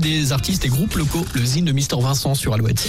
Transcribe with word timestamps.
des 0.00 0.32
artistes 0.32 0.64
et 0.64 0.68
groupes 0.68 0.94
locaux. 0.94 1.24
Le 1.34 1.44
zine 1.44 1.66
de 1.66 1.72
Mister 1.72 1.96
Vincent 2.00 2.34
sur 2.34 2.54
Alouette. 2.54 2.88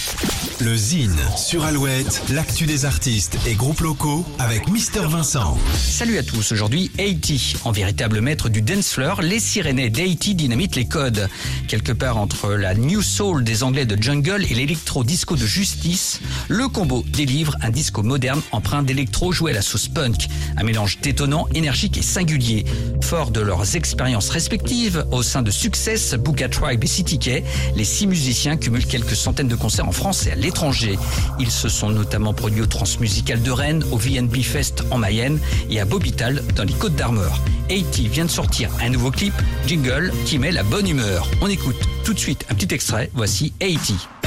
Le 0.60 0.76
Zine 0.76 1.18
sur 1.38 1.64
Alouette, 1.66 2.22
l'actu 2.30 2.66
des 2.66 2.86
artistes 2.86 3.38
et 3.46 3.56
groupes 3.56 3.82
locaux 3.82 4.26
avec 4.40 4.70
Mister 4.70 5.02
Vincent. 5.08 5.58
Salut 5.76 6.18
à 6.18 6.24
tous, 6.24 6.52
aujourd'hui 6.52 6.90
80. 6.98 7.60
En 7.66 7.72
véritable 7.72 8.22
maître 8.22 8.48
du 8.50 8.62
dance 8.62 8.94
floor, 8.94 9.22
les 9.22 9.40
Sirénais 9.40 9.90
d'Haïti 9.90 10.36
dynamitent 10.36 10.76
les 10.76 10.86
codes. 10.86 11.28
Quelque 11.68 11.92
part 11.92 12.18
entre 12.18 12.54
la 12.54 12.74
new 12.76 13.02
soul 13.02 13.44
des 13.44 13.64
Anglais 13.64 13.86
de 13.86 14.02
Jungle 14.02 14.46
et 14.50 14.54
l'électro-disco 14.54 15.36
de 15.36 15.46
Justice, 15.46 16.22
le 16.48 16.68
combo 16.68 17.04
délivre 17.08 17.56
un 17.62 17.72
disco 17.72 18.04
moderne 18.04 18.42
empreint 18.52 18.84
d'électro 18.84 19.32
joué 19.32 19.52
à 19.52 19.56
la 19.56 19.62
sauce 19.62 19.88
punk. 19.88 20.28
Un 20.58 20.64
mélange 20.64 21.00
détonnant, 21.02 21.48
énergique 21.54 21.98
et 21.98 22.04
singulier. 22.04 22.66
Fort 23.02 23.32
de 23.32 23.42
leurs 23.42 23.76
expériences 23.76 24.30
respectives 24.30 25.06
au 25.12 25.24
sein 25.24 25.42
de 25.42 25.52
Success, 25.52 26.14
Booga 26.14 26.48
Tribe 26.48 26.84
et 26.84 26.88
Les 27.76 27.84
six 27.84 28.06
musiciens 28.06 28.58
cumulent 28.58 28.86
quelques 28.86 29.16
centaines 29.16 29.48
de 29.48 29.56
concerts 29.56 29.88
en 29.88 29.92
France 29.92 30.28
et 30.28 30.32
à 30.32 30.36
l'étranger. 30.36 31.00
Ils 31.40 31.50
se 31.50 31.68
sont 31.68 31.90
notamment 31.90 32.34
produits 32.34 32.62
au 32.62 32.68
Transmusical 32.68 33.42
de 33.42 33.52
Rennes, 33.52 33.84
au 33.92 33.98
VNB 33.98 34.42
Fest 34.42 34.84
en 34.92 34.98
Mayenne 34.98 35.40
et 35.70 35.80
à 35.80 35.86
Bobital 35.86 36.44
dans 36.56 36.64
les 36.64 36.74
Côtes 36.74 36.96
d'Armor. 36.96 37.40
80 37.70 38.10
vient 38.10 38.26
de 38.26 38.30
sortir 38.30 38.70
un 38.82 38.90
nouveau 38.90 39.10
clip, 39.10 39.34
Jingle, 39.66 40.12
qui 40.26 40.38
met 40.38 40.52
la 40.52 40.64
bonne 40.64 40.88
humeur. 40.88 41.28
On 41.42 41.48
écoute 41.48 41.78
tout 42.04 42.14
de 42.14 42.20
suite 42.20 42.46
un 42.50 42.54
petit 42.54 42.74
extrait, 42.74 43.10
voici 43.14 43.52
80. 43.60 44.21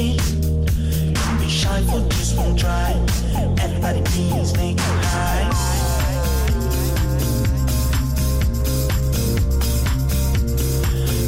To 0.00 0.06
show 0.06 0.14
it. 0.14 1.14
Don't 1.14 1.38
be 1.38 1.48
shy 1.48 1.82
for 1.82 2.00
just 2.10 2.36
one 2.36 2.56
try. 2.56 2.94
Everybody, 3.62 4.02
please 4.02 4.56
make 4.56 4.76
it 4.76 5.04
high. 5.04 5.50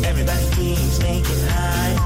Everybody, 0.04 0.44
please 0.52 1.00
make 1.00 1.24
it 1.24 1.50
high. 1.50 1.96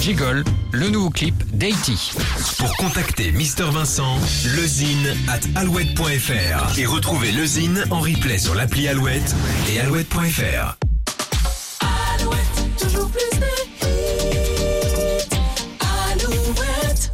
Jiggle, 0.00 0.44
le 0.72 0.88
nouveau 0.88 1.10
clip 1.10 1.34
d'Haïti. 1.56 2.12
Pour 2.58 2.74
contacter 2.76 3.32
Mister 3.32 3.64
Vincent, 3.64 4.16
lezine 4.56 5.14
at 5.28 5.40
alouette.fr 5.60 6.78
et 6.78 6.86
retrouver 6.86 7.32
le 7.32 7.44
Zine 7.44 7.84
en 7.90 8.00
replay 8.00 8.38
sur 8.38 8.54
l'appli 8.54 8.88
Alouette 8.88 9.34
et 9.70 9.80
alouette.fr. 9.80 10.89